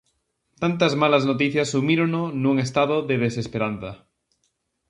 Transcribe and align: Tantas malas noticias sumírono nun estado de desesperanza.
Tantas 0.61 0.93
malas 1.01 1.23
noticias 1.31 1.71
sumírono 1.73 2.21
nun 2.43 2.55
estado 2.65 2.95
de 3.09 3.15
desesperanza. 3.25 3.91